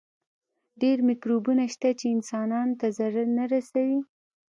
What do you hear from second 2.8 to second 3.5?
ضرر نه